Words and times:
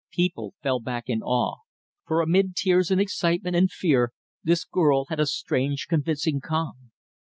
People 0.11 0.55
fell 0.63 0.79
back 0.79 1.09
in 1.09 1.21
awe, 1.21 1.57
for, 2.07 2.21
amid 2.23 2.55
tears 2.55 2.89
and 2.89 2.99
excitement 2.99 3.55
and 3.55 3.69
fear, 3.71 4.13
this 4.43 4.65
girl 4.65 5.05
had 5.09 5.19
a 5.19 5.27
strange 5.27 5.85
convincing 5.87 6.39
calm. 6.41 6.89